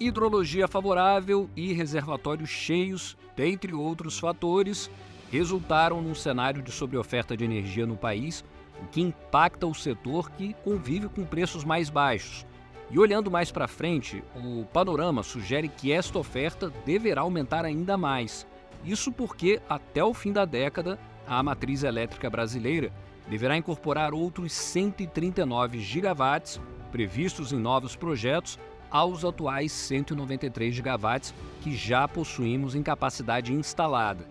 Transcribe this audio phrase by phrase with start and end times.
[0.00, 4.90] Hidrologia favorável e reservatórios cheios, dentre outros fatores,
[5.30, 8.42] resultaram num cenário de sobreoferta de energia no país,
[8.82, 12.46] o que impacta o setor que convive com preços mais baixos.
[12.90, 18.46] E olhando mais para frente, o panorama sugere que esta oferta deverá aumentar ainda mais.
[18.82, 22.90] Isso porque, até o fim da década, a matriz elétrica brasileira
[23.28, 26.58] deverá incorporar outros 139 gigawatts
[26.90, 28.58] previstos em novos projetos
[28.90, 34.26] aos atuais 193 gigawatts que já possuímos em capacidade instalada.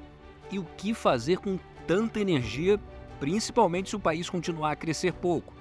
[0.52, 2.80] E o que fazer com tanta energia,
[3.20, 5.54] principalmente se o país continuar a crescer pouco?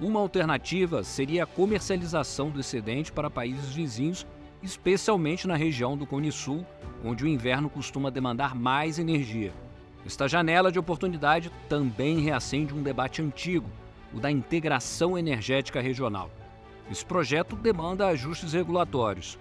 [0.00, 4.26] Uma alternativa seria a comercialização do excedente para países vizinhos,
[4.62, 6.66] especialmente na região do Cone Sul,
[7.04, 9.52] onde o inverno costuma demandar mais energia.
[10.04, 13.68] Esta janela de oportunidade também reacende um debate antigo,
[14.12, 16.30] o da integração energética regional.
[16.90, 19.38] Esse projeto demanda ajustes regulatórios.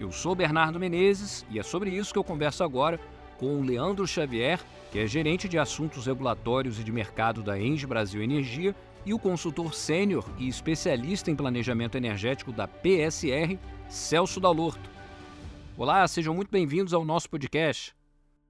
[0.00, 2.98] Eu sou Bernardo Menezes e é sobre isso que eu converso agora
[3.36, 7.86] com o Leandro Xavier, que é gerente de assuntos regulatórios e de mercado da Engie
[7.86, 13.58] Brasil Energia, e o consultor sênior e especialista em planejamento energético da PSR,
[13.88, 14.90] Celso Dalorto.
[15.76, 17.94] Olá, sejam muito bem-vindos ao nosso podcast.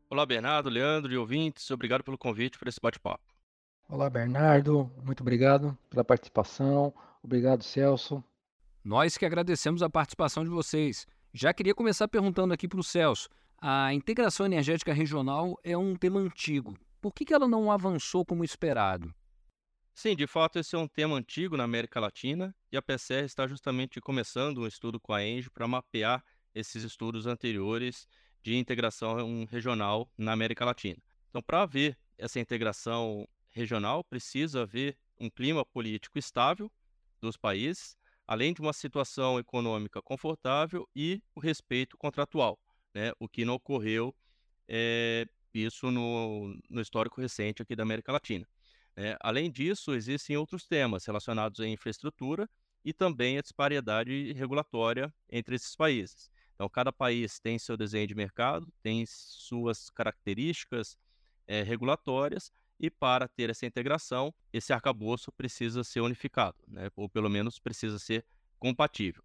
[0.09, 3.23] Olá, Bernardo, Leandro e ouvintes, obrigado pelo convite para esse bate-papo.
[3.89, 6.95] Olá, Bernardo, muito obrigado pela participação.
[7.23, 8.23] Obrigado, Celso.
[8.85, 11.07] Nós que agradecemos a participação de vocês.
[11.33, 13.29] Já queria começar perguntando aqui para o Celso.
[13.61, 16.79] A integração energética regional é um tema antigo.
[17.01, 19.13] Por que, que ela não avançou como esperado?
[19.95, 23.49] Sim, de fato, esse é um tema antigo na América Latina e a PCR está
[23.49, 26.25] justamente começando um estudo com a ENGE para mapear
[26.55, 28.07] esses estudos anteriores
[28.43, 31.03] de integração regional na América Latina.
[31.29, 36.71] Então, para haver essa integração regional, precisa haver um clima político estável
[37.21, 42.59] dos países, além de uma situação econômica confortável e o respeito contratual,
[42.95, 43.13] né?
[43.19, 44.15] o que não ocorreu
[44.69, 48.47] é, isso no, no histórico recente aqui da América Latina.
[48.97, 52.49] É, além disso, existem outros temas relacionados à infraestrutura
[52.85, 56.31] e também a disparidade regulatória entre esses países.
[56.55, 60.99] Então, cada país tem seu desenho de mercado, tem suas características
[61.47, 66.91] é, regulatórias e para ter essa integração, esse arcabouço precisa ser unificado, né?
[66.97, 68.25] ou pelo menos precisa ser
[68.59, 69.23] compatível.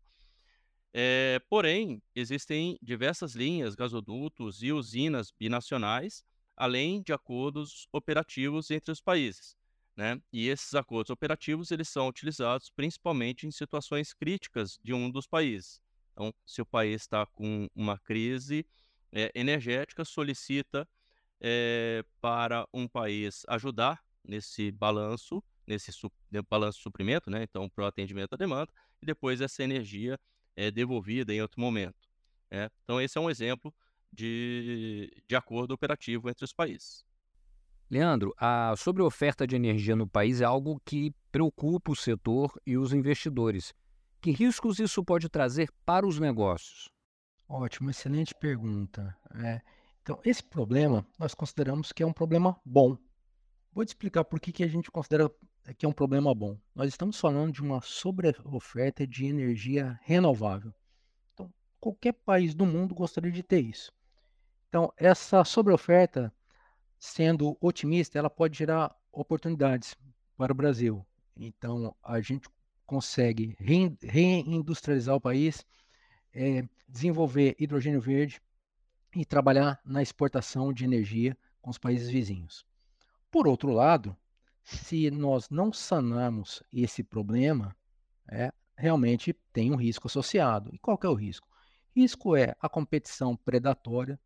[0.93, 6.23] É, porém, existem diversas linhas, gasodutos e usinas binacionais,
[6.55, 9.55] além de acordos operativos entre os países.
[9.95, 10.19] Né?
[10.31, 15.81] E esses acordos operativos eles são utilizados principalmente em situações críticas de um dos países.
[16.11, 18.65] Então, se o país está com uma crise
[19.11, 20.87] é, energética, solicita
[21.43, 27.43] é, para um país ajudar nesse balanço, nesse su né, balanço de suprimento, né?
[27.43, 28.71] então para o atendimento à demanda,
[29.01, 30.17] e depois essa energia
[30.55, 32.09] é devolvida em outro momento.
[32.49, 32.69] Né?
[32.83, 33.73] Então esse é um exemplo
[34.11, 37.03] de, de acordo operativo entre os países.
[37.89, 42.93] Leandro, a sobreoferta de energia no país é algo que preocupa o setor e os
[42.93, 43.73] investidores.
[44.21, 46.89] Que riscos isso pode trazer para os negócios?
[47.47, 49.15] Ótimo, excelente pergunta.
[49.35, 49.61] É,
[50.03, 52.97] então, esse problema nós consideramos que é um problema bom.
[53.71, 55.31] Vou te explicar por que, que a gente considera
[55.77, 56.59] que é um problema bom.
[56.75, 60.73] Nós estamos falando de uma sobreoferta de energia renovável.
[61.33, 63.93] Então, qualquer país do mundo gostaria de ter isso.
[64.67, 66.33] Então, essa sobreoferta,
[66.99, 69.95] sendo otimista, ela pode gerar oportunidades
[70.35, 71.05] para o Brasil.
[71.37, 72.49] Então, a gente
[72.85, 73.55] consegue
[74.01, 75.65] reindustrializar o país,
[76.33, 78.41] é, desenvolver hidrogênio verde,
[79.15, 82.65] e trabalhar na exportação de energia com os países vizinhos.
[83.31, 84.15] Por outro lado,
[84.63, 87.75] se nós não sanarmos esse problema,
[88.29, 90.69] é, realmente tem um risco associado.
[90.73, 91.47] E qual é o risco?
[91.95, 94.19] Risco é a competição predatória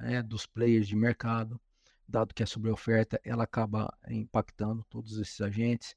[0.00, 1.60] é, dos players de mercado,
[2.08, 5.94] dado que a sobreoferta ela acaba impactando todos esses agentes,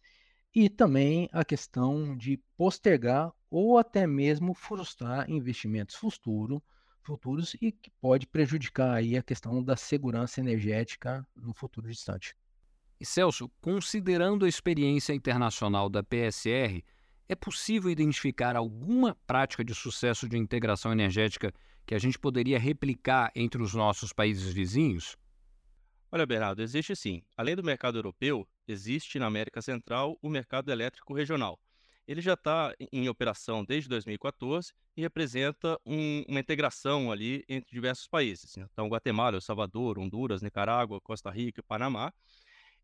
[0.53, 6.61] e também a questão de postergar ou até mesmo frustrar investimentos futuros
[7.05, 12.35] futuros e que pode prejudicar aí a questão da segurança energética no futuro distante.
[12.99, 16.83] E Celso, considerando a experiência internacional da PSR,
[17.27, 21.53] é possível identificar alguma prática de sucesso de integração energética
[21.85, 25.15] que a gente poderia replicar entre os nossos países vizinhos?
[26.11, 27.21] Olha, Bernardo, existe sim.
[27.35, 31.59] Além do mercado europeu, existe na América Central o mercado elétrico regional,
[32.07, 38.07] ele já está em operação desde 2014 e representa um, uma integração ali entre diversos
[38.07, 38.55] países.
[38.55, 38.67] Né?
[38.71, 42.13] Então, Guatemala, El Salvador, Honduras, Nicarágua, Costa Rica Panamá.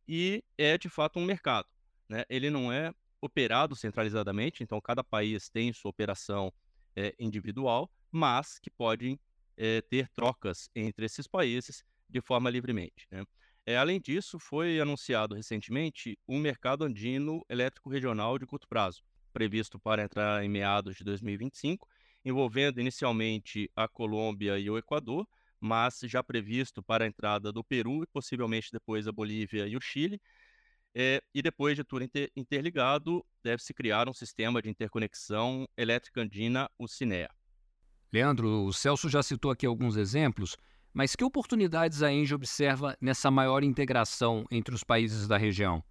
[0.07, 1.67] E é, de fato, um mercado.
[2.09, 2.23] Né?
[2.29, 6.51] Ele não é operado centralizadamente, então cada país tem sua operação
[6.95, 9.19] é, individual, mas que podem
[9.55, 13.07] é, ter trocas entre esses países de forma livremente.
[13.11, 13.23] Né?
[13.65, 19.79] É, além disso, foi anunciado recentemente um mercado andino elétrico regional de curto prazo, previsto
[19.79, 21.87] para entrar em meados de 2025,
[22.23, 25.27] envolvendo inicialmente a Colômbia e o Equador,
[25.59, 29.81] mas já previsto para a entrada do Peru e possivelmente depois a Bolívia e o
[29.81, 30.19] Chile.
[30.93, 36.69] É, e depois de tudo inter interligado, deve-se criar um sistema de interconexão elétrica andina,
[36.77, 37.29] o CINEA.
[38.11, 40.57] Leandro, o Celso já citou aqui alguns exemplos,
[40.93, 45.81] mas que oportunidades a Engie observa nessa maior integração entre os países da região?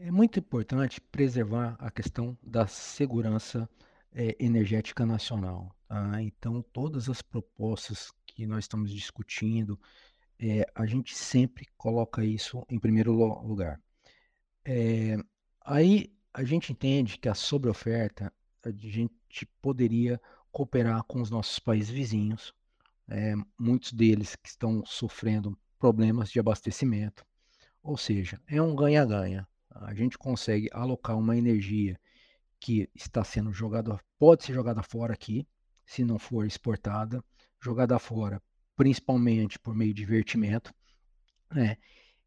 [0.00, 3.68] É muito importante preservar a questão da segurança
[4.12, 5.74] é, energética nacional.
[5.88, 6.22] Tá?
[6.22, 9.76] Então, todas as propostas que nós estamos discutindo,
[10.38, 13.80] é, a gente sempre coloca isso em primeiro lugar.
[14.64, 15.16] É,
[15.62, 20.20] aí a gente entende que a sobreoferta, a gente poderia
[20.52, 22.54] cooperar com os nossos países vizinhos,
[23.08, 27.26] é, muitos deles que estão sofrendo problemas de abastecimento.
[27.82, 29.44] Ou seja, é um ganha-ganha.
[29.80, 31.98] A gente consegue alocar uma energia
[32.60, 35.46] que está sendo jogada, pode ser jogada fora aqui,
[35.86, 37.24] se não for exportada,
[37.60, 38.42] jogada fora,
[38.76, 40.74] principalmente por meio de divertimento,
[41.50, 41.76] né?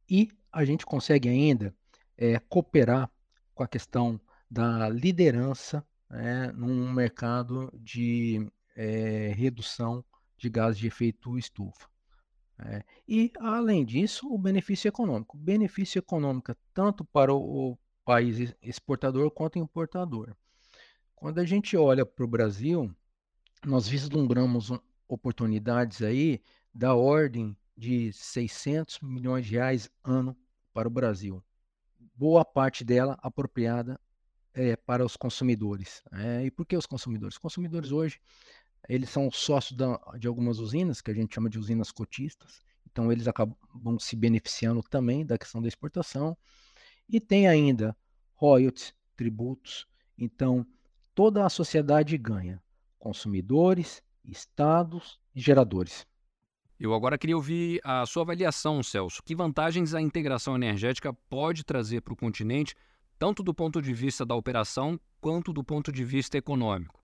[0.10, 1.76] E a gente consegue ainda
[2.18, 3.10] é, cooperar
[3.54, 4.20] com a questão
[4.50, 8.46] da liderança né, num mercado de
[8.76, 10.04] é, redução
[10.38, 11.91] de gases de efeito estufa.
[12.64, 15.36] É, e, além disso, o benefício econômico.
[15.38, 20.36] Benefício econômico tanto para o, o país exportador quanto importador.
[21.16, 22.94] Quando a gente olha para o Brasil,
[23.66, 24.72] nós vislumbramos
[25.08, 26.42] oportunidades aí
[26.74, 30.38] da ordem de 600 milhões de reais ano
[30.74, 31.44] para o Brasil.
[32.16, 34.00] Boa parte dela apropriada
[34.54, 36.04] é, para os consumidores.
[36.12, 37.36] É, e por que os consumidores?
[37.36, 38.20] Os consumidores hoje
[38.88, 42.62] eles são sócios da, de algumas usinas, que a gente chama de usinas cotistas,
[42.92, 46.38] então eles acabam se beneficiando também da questão da exportação.
[47.08, 47.96] E tem ainda
[48.34, 49.88] royalties, tributos.
[50.18, 50.66] Então,
[51.16, 52.62] toda a sociedade ganha:
[53.00, 56.06] consumidores, estados e geradores.
[56.80, 59.22] Eu agora queria ouvir a sua avaliação, Celso.
[59.24, 62.76] Que vantagens a integração energética pode trazer para o continente,
[63.20, 67.01] tanto do ponto de vista da operação quanto do ponto de vista econômico?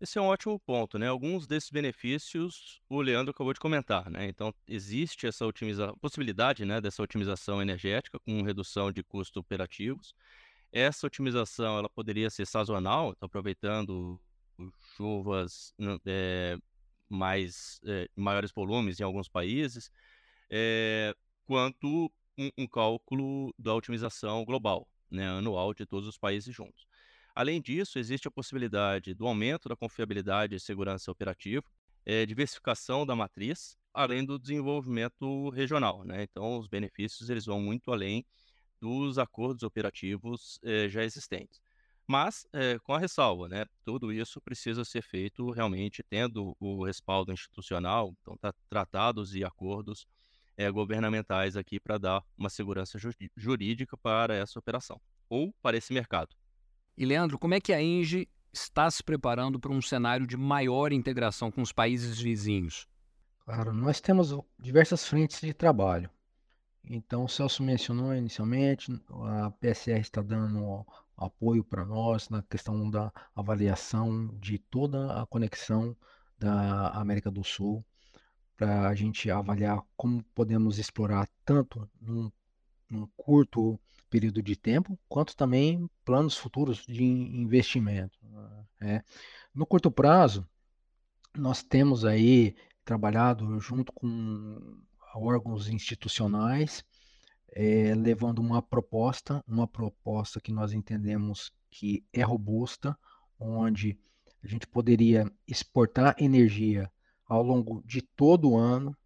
[0.00, 1.08] Esse é um ótimo ponto, né?
[1.08, 4.26] Alguns desses benefícios o Leandro acabou de comentar, né?
[4.28, 5.94] Então, existe essa otimiza...
[6.00, 10.14] possibilidade, né, dessa otimização energética com redução de custos operativos.
[10.72, 14.18] Essa otimização, ela poderia ser sazonal, então, aproveitando
[14.96, 15.74] chuvas
[16.06, 16.56] é,
[17.08, 19.90] mais é, maiores volumes em alguns países,
[20.48, 21.14] é,
[21.44, 26.86] quanto um, um cálculo da otimização global, né, anual de todos os países juntos.
[27.34, 31.64] Além disso, existe a possibilidade do aumento da confiabilidade e segurança operativa,
[32.04, 36.04] é, diversificação da matriz, além do desenvolvimento regional.
[36.04, 36.22] Né?
[36.24, 38.24] Então, os benefícios eles vão muito além
[38.80, 41.60] dos acordos operativos é, já existentes.
[42.06, 43.64] Mas, é, com a ressalva, né?
[43.84, 50.06] tudo isso precisa ser feito realmente tendo o respaldo institucional, então, tá, tratados e acordos
[50.74, 52.98] governamentais aqui para dar uma segurança
[53.34, 56.36] jurídica para essa operação ou para esse mercado.
[56.96, 60.92] E Leandro, como é que a Engie está se preparando para um cenário de maior
[60.92, 62.86] integração com os países vizinhos?
[63.44, 66.10] Claro, nós temos diversas frentes de trabalho.
[66.84, 70.84] Então, o Celso mencionou inicialmente, a PSR está dando
[71.16, 75.96] apoio para nós na questão da avaliação de toda a conexão
[76.38, 77.84] da América do Sul,
[78.56, 82.30] para a gente avaliar como podemos explorar tanto num,
[82.90, 83.78] num curto
[84.10, 88.18] período de tempo, quanto também planos futuros de investimento.
[88.80, 89.02] É.
[89.54, 90.46] No curto prazo,
[91.36, 94.78] nós temos aí trabalhado junto com
[95.14, 96.84] órgãos institucionais,
[97.52, 102.98] é, levando uma proposta, uma proposta que nós entendemos que é robusta,
[103.38, 103.98] onde
[104.42, 106.90] a gente poderia exportar energia
[107.26, 108.96] ao longo de todo o ano,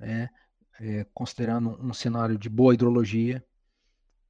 [0.00, 0.28] é,
[0.80, 3.44] é, considerando um cenário de boa hidrologia,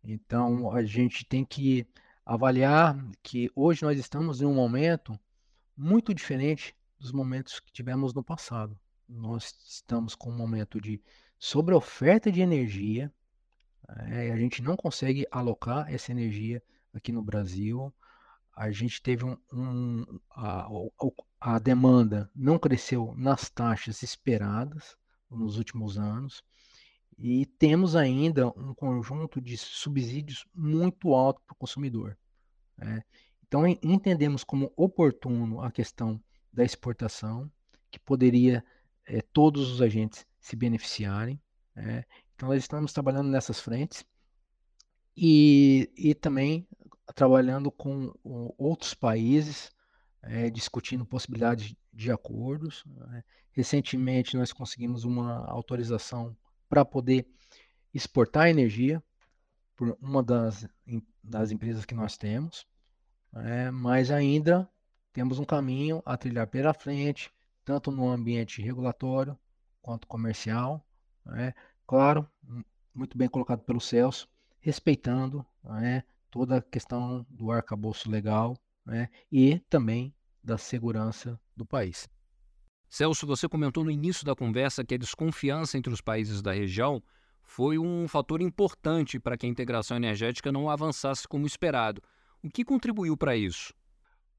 [0.08, 1.84] então, a gente tem que
[2.24, 5.18] avaliar que hoje nós estamos em um momento
[5.76, 8.78] muito diferente dos momentos que tivemos no passado.
[9.08, 11.02] Nós estamos com um momento de
[11.38, 13.12] sobreoferta de energia,
[13.88, 16.62] é, a gente não consegue alocar essa energia
[16.94, 17.92] aqui no Brasil.
[18.54, 20.68] A gente teve um, um a,
[21.40, 24.96] a demanda não cresceu nas taxas esperadas
[25.30, 26.42] nos últimos anos.
[27.18, 32.16] E temos ainda um conjunto de subsídios muito alto para o consumidor.
[32.76, 33.02] Né?
[33.46, 37.50] Então, entendemos como oportuno a questão da exportação,
[37.90, 38.64] que poderia
[39.06, 41.40] é, todos os agentes se beneficiarem.
[41.74, 42.04] É.
[42.34, 44.04] Então, nós estamos trabalhando nessas frentes
[45.16, 46.66] e, e também
[47.14, 48.12] trabalhando com
[48.58, 49.70] outros países,
[50.22, 52.84] é, discutindo possibilidades de acordos.
[52.86, 53.24] Né.
[53.50, 56.36] Recentemente, nós conseguimos uma autorização
[56.68, 57.26] para poder
[57.92, 59.02] exportar energia
[59.74, 60.68] por uma das,
[61.22, 62.66] das empresas que nós temos,
[63.34, 64.68] é, mas ainda
[65.12, 67.32] temos um caminho a trilhar pela frente,
[67.64, 69.38] tanto no ambiente regulatório
[69.80, 70.86] quanto comercial.
[71.36, 71.54] É,
[71.86, 72.28] claro,
[72.94, 74.28] muito bem colocado pelo Celso,
[74.60, 75.44] respeitando
[76.30, 82.08] toda a questão do arcabouço legal né, e também da segurança do país.
[82.88, 87.02] Celso, você comentou no início da conversa que a desconfiança entre os países da região
[87.42, 92.02] foi um fator importante para que a integração energética não avançasse como esperado.
[92.42, 93.72] O que contribuiu para isso?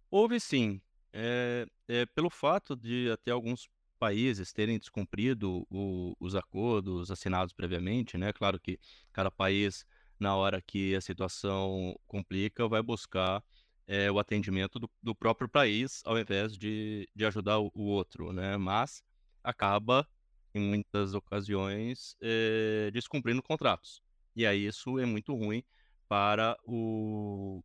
[0.10, 0.82] Houve sim.
[1.12, 8.18] É, é, pelo fato de até alguns países terem descumprido o, os acordos assinados previamente,
[8.18, 8.32] né?
[8.32, 8.80] Claro que
[9.12, 9.86] cada país,
[10.20, 13.44] na hora que a situação complica, vai buscar
[13.88, 18.34] é, o atendimento do, do, próprio país ao invés de, de ajudar o, o outro,
[18.34, 18.58] né?
[18.58, 19.02] Mas
[19.44, 20.08] acaba
[20.54, 24.02] em muitas ocasiões, é, descumprindo contratos.
[24.36, 25.64] E aí isso é muito ruim
[26.08, 27.64] para, o,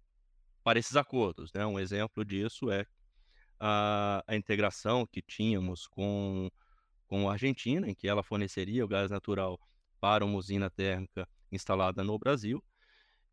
[0.62, 1.52] para esses acordos.
[1.52, 1.66] Né?
[1.66, 2.86] Um exemplo disso é
[3.58, 6.50] a, a integração que tínhamos com,
[7.06, 9.60] com a Argentina, em que ela forneceria o gás natural
[10.00, 12.62] para uma usina térmica instalada no Brasil,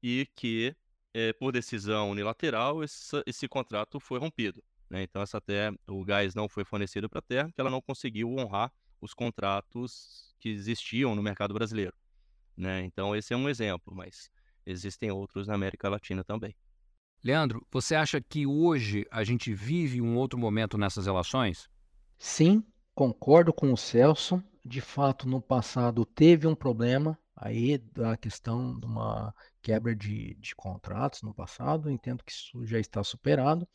[0.03, 0.75] e que,
[1.19, 4.63] é, por decisão unilateral, esse, esse contrato foi rompido.
[4.89, 5.03] Né?
[5.03, 8.71] Então, essa até o gás não foi fornecido para a terra, ela não conseguiu honrar
[9.01, 11.93] os contratos que existiam no mercado brasileiro.
[12.55, 12.83] Né?
[12.85, 14.31] Então, esse é um exemplo, mas
[14.65, 16.55] existem outros na América Latina também.
[17.21, 21.69] Leandro, você acha que hoje a gente vive um outro momento nessas relações?
[22.17, 22.63] Sim,
[22.95, 24.41] concordo com o Celso.
[24.63, 30.53] De fato, no passado teve um problema aí da questão de uma quebra de, de
[30.55, 31.89] contratos no passado.
[31.89, 33.67] Entendo que isso já está superado.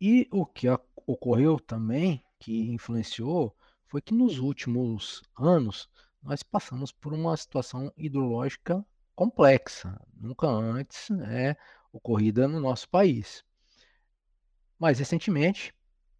[0.00, 0.66] E o que
[1.06, 5.88] ocorreu também, que influenciou, foi que nos últimos anos
[6.22, 8.84] nós passamos por uma situação hidrológica
[9.14, 11.56] complexa, nunca antes é,
[11.92, 13.44] ocorrida no nosso país.
[14.78, 15.74] Mas recentemente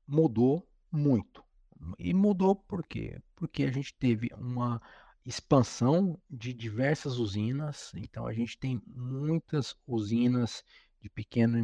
[0.07, 1.43] mudou muito.
[1.99, 3.21] E mudou por quê?
[3.35, 4.81] Porque a gente teve uma
[5.25, 10.63] expansão de diversas usinas, então a gente tem muitas usinas
[11.01, 11.59] de pequeno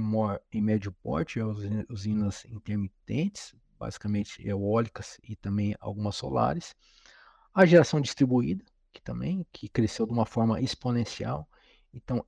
[0.52, 1.40] e médio porte,
[1.88, 6.75] usinas intermitentes, basicamente eólicas e também algumas solares.
[7.55, 11.49] A geração distribuída, que também que cresceu de uma forma exponencial.
[11.93, 12.25] Então,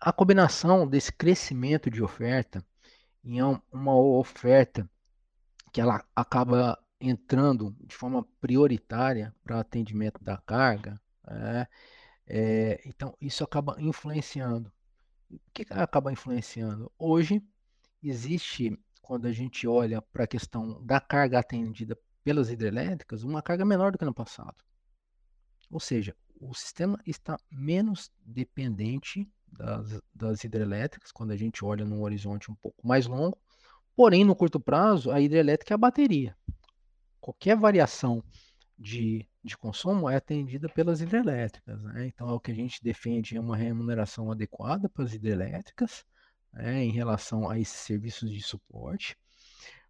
[0.00, 2.64] a combinação desse crescimento de oferta
[3.22, 3.40] em
[3.72, 4.88] uma oferta
[5.72, 11.66] que ela acaba entrando de forma prioritária para atendimento da carga, é,
[12.26, 14.72] é, então isso acaba influenciando.
[15.30, 16.90] O que acaba influenciando?
[16.98, 17.42] Hoje
[18.02, 23.64] existe quando a gente olha para a questão da carga atendida pelas hidrelétricas, uma carga
[23.64, 24.56] menor do que no passado.
[25.70, 32.02] Ou seja, o sistema está menos dependente das, das hidrelétricas, quando a gente olha num
[32.02, 33.38] horizonte um pouco mais longo,
[33.96, 36.36] porém, no curto prazo, a hidrelétrica é a bateria.
[37.20, 38.22] Qualquer variação
[38.78, 41.82] de, de consumo é atendida pelas hidrelétricas.
[41.82, 42.06] Né?
[42.06, 46.04] Então, é o que a gente defende é uma remuneração adequada para as hidrelétricas,
[46.52, 49.16] né, em relação a esses serviços de suporte.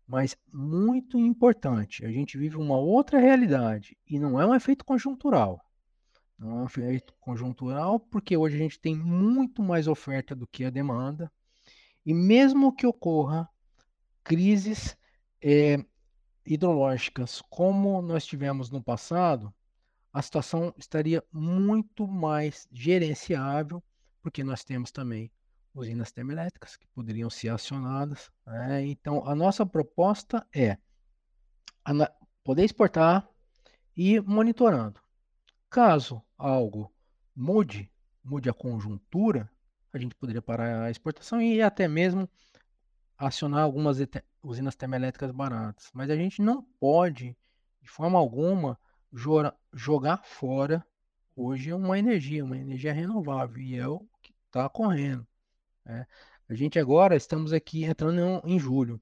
[0.06, 5.64] Mas muito importante, a gente vive uma outra realidade e não é um efeito conjuntural.
[6.36, 10.64] Não é um efeito conjuntural porque hoje a gente tem muito mais oferta do que
[10.64, 11.30] a demanda.
[12.04, 13.48] E mesmo que ocorra
[14.24, 14.96] crises
[15.40, 15.78] é,
[16.44, 19.52] hidrológicas como nós tivemos no passado,
[20.12, 23.82] a situação estaria muito mais gerenciável,
[24.22, 25.30] porque nós temos também
[25.74, 28.30] usinas termoelétricas que poderiam ser acionadas.
[28.44, 28.86] Né?
[28.86, 30.76] Então, a nossa proposta é
[32.42, 33.28] poder exportar
[33.96, 35.00] e monitorando.
[35.68, 36.92] Caso algo
[37.34, 37.90] mude,
[38.24, 39.50] mude a conjuntura,
[39.92, 42.28] a gente poderia parar a exportação e até mesmo
[43.16, 43.98] acionar algumas
[44.42, 45.90] usinas termoelétricas baratas.
[45.92, 47.36] Mas a gente não pode,
[47.82, 48.78] de forma alguma,
[49.72, 50.84] jogar fora
[51.34, 55.26] hoje uma energia, uma energia renovável, e é o que está correndo.
[55.84, 56.06] Né?
[56.48, 59.00] A gente agora estamos aqui entrando em julho.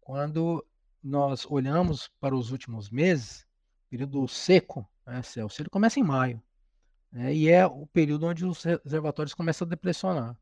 [0.00, 0.64] Quando
[1.02, 3.46] nós olhamos para os últimos meses,
[3.88, 6.42] período seco, né, seco começa em maio,
[7.12, 10.36] né, e é o período onde os reservatórios começam a depressionar.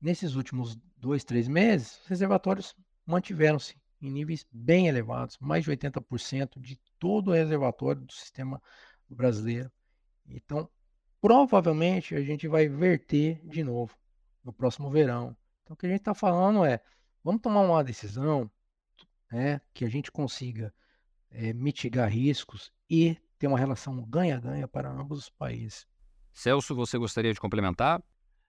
[0.00, 2.74] Nesses últimos dois, três meses, os reservatórios
[3.06, 8.60] mantiveram-se em níveis bem elevados, mais de 80% de todo o reservatório do sistema
[9.08, 9.70] brasileiro.
[10.26, 10.68] Então,
[11.20, 13.96] provavelmente a gente vai verter de novo
[14.42, 15.36] no próximo verão.
[15.62, 16.80] Então, o que a gente está falando é,
[17.22, 18.50] vamos tomar uma decisão
[19.30, 20.72] né, que a gente consiga
[21.30, 25.86] é, mitigar riscos e ter uma relação ganha-ganha para ambos os países.
[26.32, 28.02] Celso, você gostaria de complementar?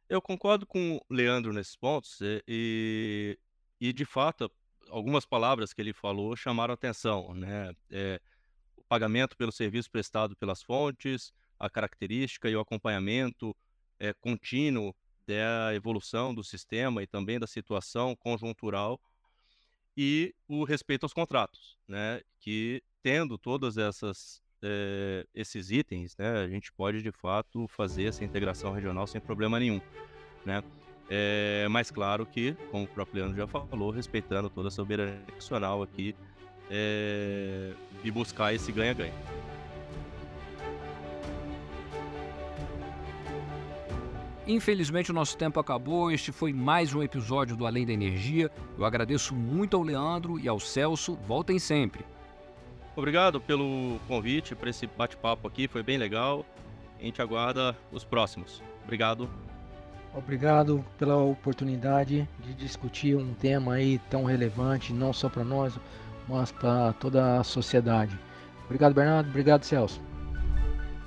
[0.08, 3.40] Eu concordo com o Leandro nesses pontos e,
[3.80, 4.50] e de fato,
[4.90, 7.74] algumas palavras que ele falou chamaram atenção, né?
[7.90, 8.22] É,
[8.76, 13.56] o pagamento pelo serviço prestado pelas fontes, a característica e o acompanhamento
[14.00, 14.96] é, contínuo
[15.28, 19.00] da evolução do sistema e também da situação conjuntural
[19.98, 22.22] e o respeito aos contratos, né?
[22.40, 28.24] Que tendo todas essas é, esses itens, né, a gente pode de fato fazer essa
[28.24, 29.80] integração regional sem problema nenhum,
[30.46, 30.64] né?
[31.10, 35.84] É, mas claro que, como o próprio Leandro já falou, respeitando toda a soberania nacional
[35.84, 36.16] aqui
[36.70, 39.14] é, e buscar esse ganha-ganha.
[44.48, 46.12] Infelizmente o nosso tempo acabou.
[46.12, 48.52] Este foi mais um episódio do Além da Energia.
[48.78, 51.16] Eu agradeço muito ao Leandro e ao Celso.
[51.28, 52.06] Voltem sempre.
[52.96, 56.46] Obrigado pelo convite para esse bate-papo aqui, foi bem legal.
[57.00, 58.62] A gente aguarda os próximos.
[58.84, 59.28] Obrigado.
[60.16, 65.78] Obrigado pela oportunidade de discutir um tema aí tão relevante, não só para nós,
[66.28, 68.18] mas para toda a sociedade.
[68.64, 69.30] Obrigado, Bernardo.
[69.30, 70.02] Obrigado, Celso.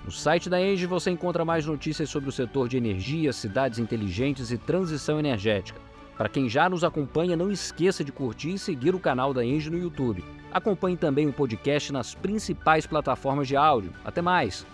[0.04, 4.50] No site da Engie você encontra mais notícias sobre o setor de energia, cidades inteligentes
[4.50, 5.80] e transição energética.
[6.16, 9.70] Para quem já nos acompanha, não esqueça de curtir e seguir o canal da Engie
[9.70, 10.24] no YouTube.
[10.52, 13.92] Acompanhe também o podcast nas principais plataformas de áudio.
[14.04, 14.66] Até mais!